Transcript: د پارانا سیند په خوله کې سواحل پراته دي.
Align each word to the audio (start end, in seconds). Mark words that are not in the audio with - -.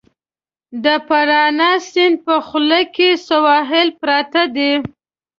د 0.83 0.85
پارانا 1.07 1.71
سیند 1.89 2.15
په 2.25 2.35
خوله 2.47 2.81
کې 2.95 3.09
سواحل 3.27 3.87
پراته 3.99 4.43
دي. 4.55 4.71